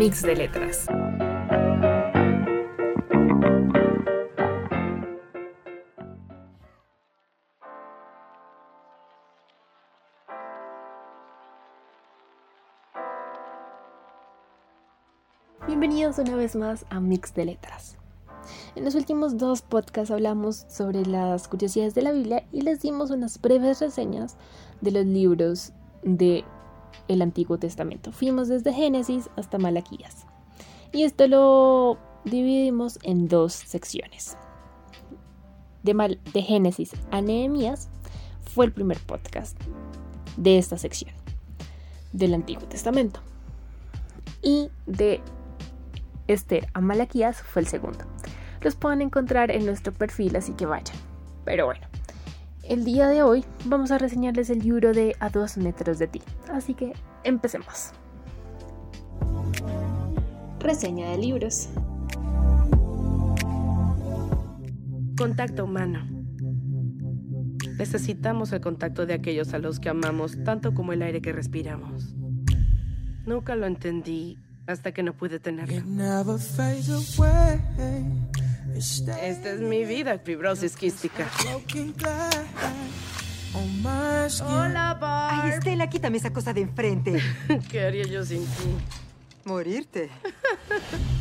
[0.00, 0.86] Mix de Letras.
[15.66, 17.98] Bienvenidos una vez más a Mix de Letras.
[18.76, 23.10] En los últimos dos podcasts hablamos sobre las curiosidades de la Biblia y les dimos
[23.10, 24.38] unas breves reseñas
[24.80, 26.46] de los libros de
[27.08, 28.12] el Antiguo Testamento.
[28.12, 30.26] Fuimos desde Génesis hasta Malaquías.
[30.92, 34.36] Y esto lo dividimos en dos secciones.
[35.82, 37.88] De, de Génesis a Nehemías
[38.54, 39.58] fue el primer podcast
[40.36, 41.14] de esta sección
[42.12, 43.20] del Antiguo Testamento.
[44.42, 45.20] Y de
[46.26, 48.04] Esther a Malaquías fue el segundo.
[48.62, 50.96] Los pueden encontrar en nuestro perfil, así que vayan.
[51.44, 51.86] Pero bueno,
[52.62, 56.22] el día de hoy vamos a reseñarles el libro de A dos metros de ti.
[56.52, 56.92] Así que
[57.24, 57.90] empecemos.
[60.60, 61.68] Reseña de libros.
[65.16, 66.06] Contacto humano.
[67.78, 72.14] Necesitamos el contacto de aquellos a los que amamos tanto como el aire que respiramos.
[73.24, 75.82] Nunca lo entendí hasta que no pude tenerlo.
[78.76, 81.26] Esta es mi vida, fibrosis quística.
[84.44, 85.40] Hola, Barb.
[85.44, 87.20] Ay, Estela, quítame esa cosa de enfrente.
[87.70, 88.76] ¿Qué haría yo sin ti?
[89.44, 90.10] Morirte.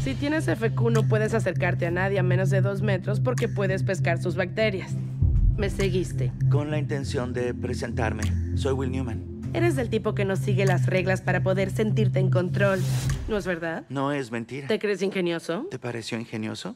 [0.03, 3.83] Si tienes FQ no puedes acercarte a nadie a menos de dos metros porque puedes
[3.83, 4.93] pescar sus bacterias.
[5.57, 6.31] Me seguiste.
[6.49, 8.23] Con la intención de presentarme.
[8.55, 9.41] Soy Will Newman.
[9.53, 12.79] Eres del tipo que no sigue las reglas para poder sentirte en control.
[13.27, 13.83] ¿No es verdad?
[13.89, 14.67] No es mentira.
[14.67, 15.67] ¿Te crees ingenioso?
[15.69, 16.75] ¿Te pareció ingenioso?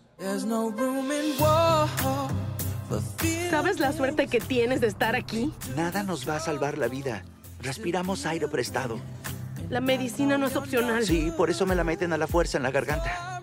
[3.50, 5.54] ¿Sabes la suerte que tienes de estar aquí?
[5.76, 7.24] Nada nos va a salvar la vida.
[7.62, 9.00] Respiramos aire prestado.
[9.70, 11.06] La medicina no es opcional.
[11.06, 13.42] Sí, por eso me la meten a la fuerza en la garganta.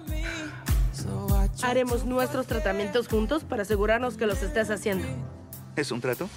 [1.63, 5.07] Haremos nuestros tratamientos juntos para asegurarnos que los estés haciendo.
[5.77, 6.29] ¿Es un trato?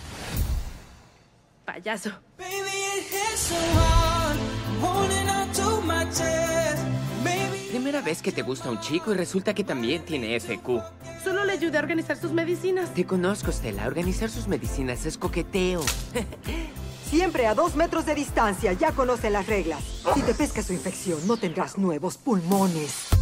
[1.66, 2.12] Payaso.
[2.38, 2.84] Primera
[8.04, 10.82] vez que te gusta un chico y resulta que también tiene FQ.
[11.24, 12.94] Solo le ayudé a organizar sus medicinas.
[12.94, 13.88] Te conozco, Stella.
[13.88, 15.82] Organizar sus medicinas es coqueteo.
[17.10, 18.74] Siempre a dos metros de distancia.
[18.74, 19.84] Ya conoce las reglas.
[20.14, 23.13] Si te pesca su infección, no tendrás nuevos pulmones.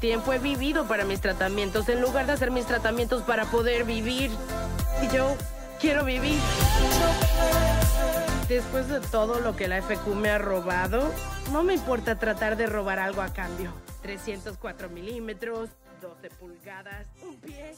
[0.00, 4.30] Tiempo he vivido para mis tratamientos en lugar de hacer mis tratamientos para poder vivir.
[5.02, 5.36] Y yo
[5.80, 6.38] quiero vivir.
[8.48, 11.10] Después de todo lo que la FQ me ha robado,
[11.52, 13.72] no me importa tratar de robar algo a cambio.
[14.02, 15.70] 304 milímetros,
[16.02, 17.72] 12 pulgadas, un pie.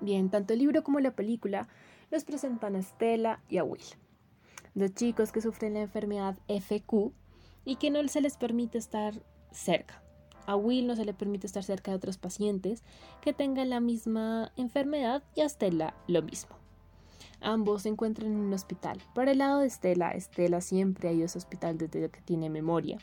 [0.00, 1.68] Bien, tanto el libro como la película
[2.10, 3.82] nos presentan a Stella y a Will,
[4.74, 7.12] dos chicos que sufren la enfermedad FQ
[7.64, 9.14] y que no se les permite estar
[9.50, 10.02] cerca.
[10.46, 12.82] A Will no se le permite estar cerca de otros pacientes
[13.20, 16.56] que tengan la misma enfermedad y a Stella lo mismo.
[17.40, 19.00] Ambos se encuentran en un hospital.
[19.14, 22.50] Para el lado de Stella, Stella siempre ha ido a ese hospital desde que tiene
[22.50, 22.98] memoria.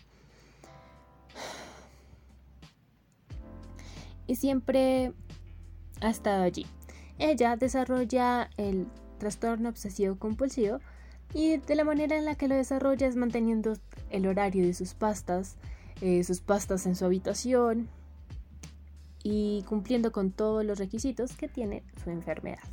[4.27, 5.13] Y siempre
[6.01, 6.65] ha estado allí.
[7.17, 8.87] Ella desarrolla el
[9.17, 10.79] trastorno obsesivo compulsivo
[11.33, 13.73] y de la manera en la que lo desarrolla es manteniendo
[14.09, 15.57] el horario de sus pastas,
[16.01, 17.89] eh, sus pastas en su habitación
[19.23, 22.63] y cumpliendo con todos los requisitos que tiene su enfermedad.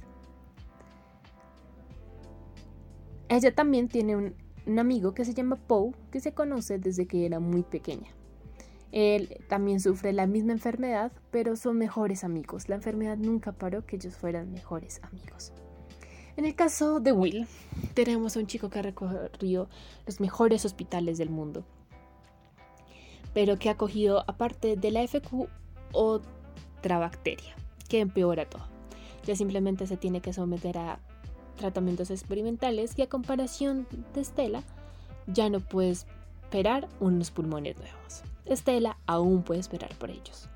[3.28, 4.34] Ella también tiene un,
[4.66, 8.08] un amigo que se llama Poe, que se conoce desde que era muy pequeña.
[8.92, 12.68] Él también sufre la misma enfermedad, pero son mejores amigos.
[12.68, 15.52] La enfermedad nunca paró que ellos fueran mejores amigos.
[16.36, 17.46] En el caso de Will,
[17.94, 19.68] tenemos a un chico que ha recorrido
[20.04, 21.64] los mejores hospitales del mundo,
[23.32, 25.48] pero que ha cogido, aparte de la FQ,
[25.92, 27.54] otra bacteria
[27.88, 28.64] que empeora todo.
[29.24, 31.00] Ya simplemente se tiene que someter a
[31.56, 34.62] tratamientos experimentales y a comparación de Estela,
[35.26, 38.22] ya no puede esperar unos pulmones nuevos.
[38.44, 40.48] Estela aún puede esperar por ellos.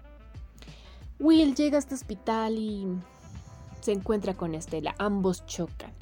[1.18, 2.86] Will llega a este hospital y
[3.80, 4.94] se encuentra con Estela.
[4.98, 5.92] Ambos chocan.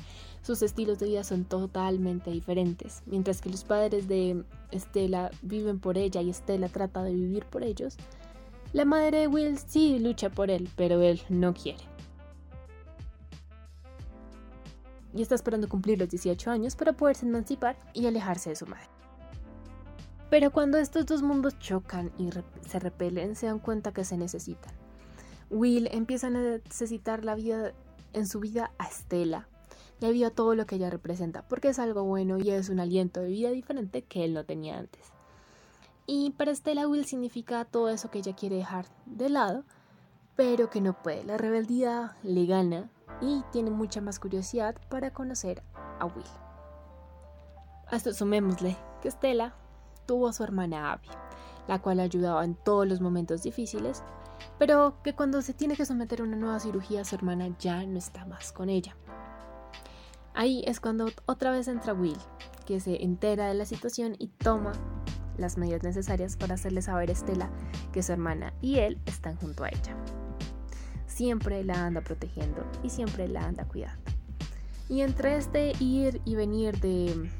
[0.43, 3.03] Sus estilos de vida son totalmente diferentes.
[3.07, 7.63] Mientras que los padres de Estela viven por ella y Estela trata de vivir por
[7.63, 7.97] ellos,
[8.73, 11.83] la madre de Will sí lucha por él, pero él no quiere.
[15.15, 18.89] Y está esperando cumplir los 18 años para poderse emancipar y alejarse de su madre.
[20.31, 22.31] Pero cuando estos dos mundos chocan y
[22.69, 24.88] se repelen, se dan cuenta que se necesitan.
[25.51, 27.73] Will empieza a necesitar la vida
[28.13, 29.49] en su vida a Estela,
[30.01, 33.21] debido a todo lo que ella representa, porque es algo bueno y es un aliento
[33.21, 35.13] de vida diferente que él no tenía antes.
[36.07, 39.65] Y para Estela Will significa todo eso que ella quiere dejar de lado,
[40.37, 41.25] pero que no puede.
[41.25, 42.91] La rebeldía le gana
[43.21, 45.63] y tiene mucha más curiosidad para conocer
[45.99, 46.25] a Will.
[47.89, 49.55] Hasta sumémosle que Estela
[50.07, 51.09] tuvo a su hermana Abby,
[51.67, 54.03] la cual ayudaba en todos los momentos difíciles,
[54.59, 57.99] pero que cuando se tiene que someter a una nueva cirugía su hermana ya no
[57.99, 58.97] está más con ella.
[60.35, 62.17] Ahí es cuando otra vez entra Will,
[62.67, 64.73] que se entera de la situación y toma
[65.37, 67.51] las medidas necesarias para hacerle saber a Estela
[67.93, 69.97] que su hermana y él están junto a ella.
[71.07, 74.03] Siempre la anda protegiendo y siempre la anda cuidando.
[74.89, 77.31] Y entre este ir y venir de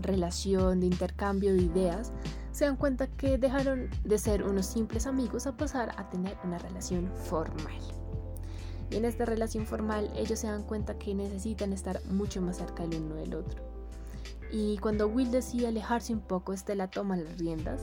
[0.00, 2.12] relación, de intercambio de ideas,
[2.56, 6.56] se dan cuenta que dejaron de ser unos simples amigos a pasar a tener una
[6.56, 7.78] relación formal.
[8.88, 12.84] Y en esta relación formal ellos se dan cuenta que necesitan estar mucho más cerca
[12.84, 13.62] el uno del otro.
[14.50, 17.82] Y cuando Will decide alejarse un poco, Estela toma las riendas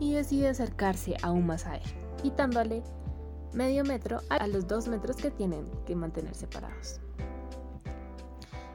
[0.00, 1.82] y decide acercarse aún más a él,
[2.22, 2.82] quitándole
[3.52, 7.00] medio metro a los dos metros que tienen que mantener separados.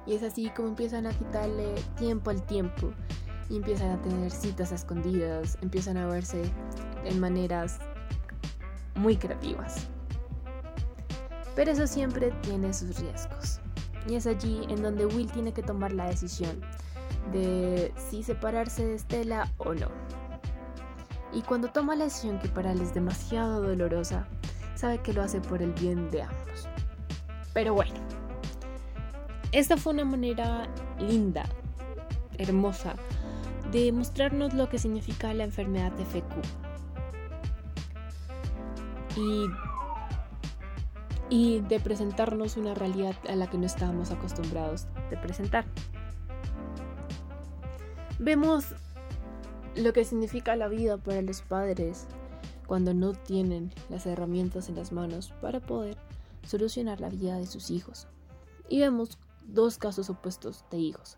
[0.05, 2.93] Y es así como empiezan a quitarle tiempo al tiempo
[3.51, 6.41] y empiezan a tener citas escondidas, empiezan a verse
[7.03, 7.79] en maneras
[8.95, 9.87] muy creativas.
[11.53, 13.59] Pero eso siempre tiene sus riesgos.
[14.07, 16.61] Y es allí en donde Will tiene que tomar la decisión
[17.33, 19.89] de si separarse de Estela o no.
[21.33, 24.27] Y cuando toma la decisión que para él es demasiado dolorosa,
[24.75, 26.69] sabe que lo hace por el bien de ambos.
[27.53, 27.93] Pero bueno,
[29.51, 31.43] esta fue una manera linda,
[32.37, 32.95] hermosa,
[33.71, 36.35] de mostrarnos lo que significa la enfermedad de FQ.
[39.17, 39.45] Y,
[41.29, 45.65] y de presentarnos una realidad a la que no estábamos acostumbrados de presentar.
[48.19, 48.75] Vemos
[49.75, 52.07] lo que significa la vida para los padres
[52.67, 55.97] cuando no tienen las herramientas en las manos para poder
[56.45, 58.07] solucionar la vida de sus hijos.
[58.69, 61.17] Y vemos dos casos opuestos de hijos.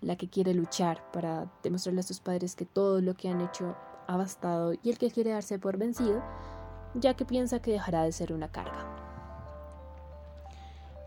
[0.00, 3.76] La que quiere luchar para demostrarle a sus padres que todo lo que han hecho
[4.06, 6.22] ha bastado y el que quiere darse por vencido,
[6.94, 8.86] ya que piensa que dejará de ser una carga.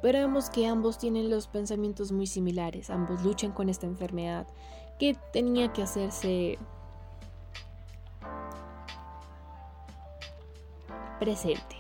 [0.02, 4.48] Pero vemos que ambos tienen los pensamientos muy similares, ambos luchan con esta enfermedad
[4.98, 6.58] que tenía que hacerse
[11.20, 11.79] presente.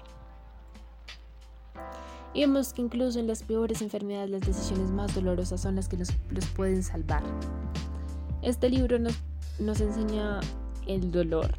[2.33, 5.97] Y vemos que incluso en las peores enfermedades las decisiones más dolorosas son las que
[5.97, 6.11] los,
[6.55, 7.23] pueden salvar.
[8.41, 9.15] Este libro nos,
[9.59, 10.39] nos enseña
[10.87, 11.51] el dolor,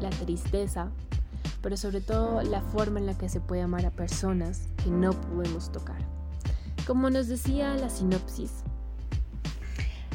[0.00, 0.90] la tristeza,
[1.62, 5.12] pero sobre todo la forma en la que se puede amar a personas que no
[5.12, 5.98] podemos tocar.
[6.86, 8.64] Como nos decía la sinopsis,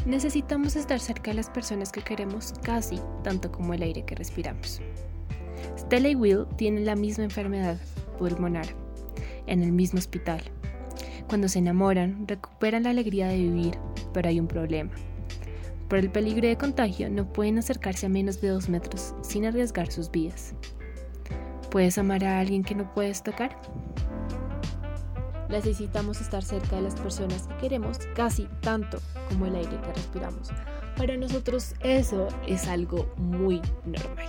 [0.05, 4.79] necesitamos estar cerca de las personas que queremos casi tanto como el aire que respiramos.
[5.77, 7.77] Stella y Will tienen la misma enfermedad
[8.17, 8.86] pulmonar
[9.47, 10.41] en el mismo hospital.
[11.27, 13.77] Cuando se enamoran, recuperan la alegría de vivir,
[14.13, 14.91] pero hay un problema.
[15.89, 19.91] Por el peligro de contagio, no pueden acercarse a menos de dos metros sin arriesgar
[19.91, 20.53] sus vidas.
[21.71, 23.57] ¿Puedes amar a alguien que no puedes tocar?
[25.49, 30.49] Necesitamos estar cerca de las personas que queremos casi tanto como el aire que respiramos.
[30.97, 34.27] Para nosotros eso es algo muy normal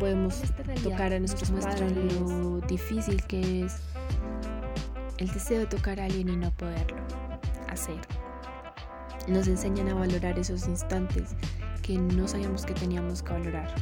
[0.00, 0.42] podemos
[0.82, 3.76] tocar a nuestros padres, lo difícil que es
[5.18, 6.96] el deseo de tocar a alguien y no poderlo
[7.68, 8.00] hacer.
[9.28, 11.36] Nos enseñan a valorar esos instantes
[11.82, 13.72] que no sabíamos que teníamos que valorar.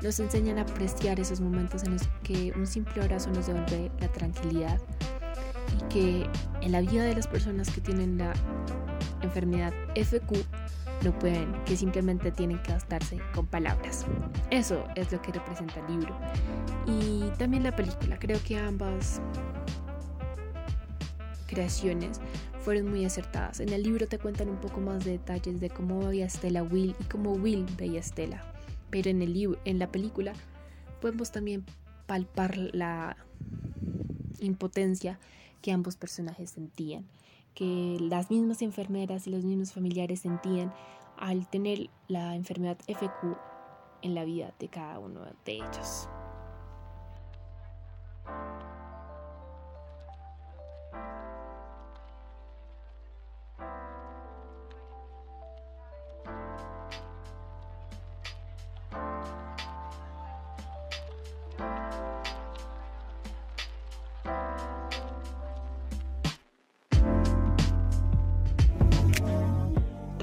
[0.00, 4.08] Nos enseñan a apreciar esos momentos en los que un simple abrazo nos devuelve la
[4.12, 4.80] tranquilidad
[5.76, 8.32] y que en la vida de las personas que tienen la
[9.22, 10.36] enfermedad FQ
[11.02, 14.04] no pueden, que simplemente tienen que gastarse con palabras.
[14.50, 16.16] Eso es lo que representa el libro.
[16.86, 18.18] Y también la película.
[18.18, 19.20] Creo que ambas
[21.46, 22.20] creaciones
[22.60, 23.60] fueron muy acertadas.
[23.60, 26.94] En el libro te cuentan un poco más de detalles de cómo veía Stella Will
[26.98, 28.42] y cómo Will veía Stella.
[28.90, 30.32] Pero en, el libro, en la película
[31.00, 31.64] podemos también
[32.06, 33.16] palpar la
[34.40, 35.18] impotencia
[35.62, 37.04] que ambos personajes sentían
[37.58, 40.72] que las mismas enfermeras y los mismos familiares sentían
[41.16, 43.36] al tener la enfermedad FQ
[44.02, 46.08] en la vida de cada uno de ellos.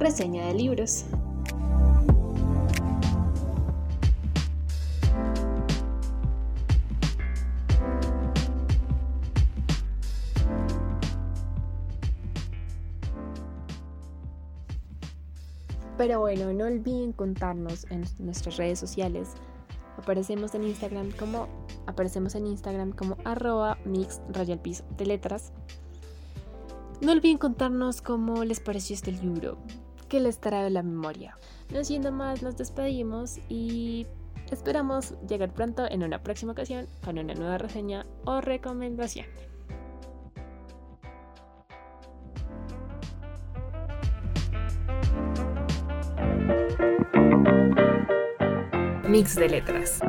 [0.06, 1.04] Reseña de libros.
[15.98, 19.30] Pero bueno, no olviden contarnos en nuestras redes sociales.
[19.98, 21.48] Aparecemos en Instagram como
[21.88, 24.22] aparecemos en Instagram como arroba mix
[24.62, 25.52] piso de letras.
[27.02, 29.58] No olviden contarnos cómo les pareció este libro,
[30.10, 31.38] qué les trae la memoria.
[31.74, 34.08] No siendo más, nos despedimos y
[34.52, 39.28] esperamos llegar pronto en una próxima ocasión con una nueva reseña o recomendación.
[49.08, 50.02] Mix de letras.